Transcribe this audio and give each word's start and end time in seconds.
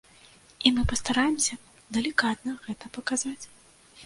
І 0.67 0.71
мы 0.77 0.85
пастараемся 0.93 1.57
далікатна 1.99 2.55
гэта 2.65 2.93
паказаць. 2.97 3.41